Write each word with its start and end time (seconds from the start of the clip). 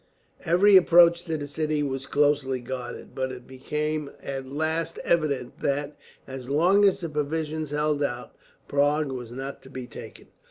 Every 0.45 0.77
approach 0.77 1.25
to 1.25 1.37
the 1.37 1.45
city 1.45 1.83
was 1.83 2.07
closely 2.07 2.59
guarded, 2.59 3.13
but 3.13 3.31
it 3.31 3.45
became 3.45 4.09
at 4.23 4.49
last 4.51 4.97
evident 5.03 5.59
that, 5.59 5.95
as 6.25 6.49
long 6.49 6.83
as 6.85 7.01
the 7.01 7.09
provisions 7.09 7.69
held 7.69 8.01
out, 8.01 8.35
Prague 8.67 9.11
was 9.11 9.29
not 9.29 9.61
to 9.61 9.69
be 9.69 9.85
taken. 9.85 10.25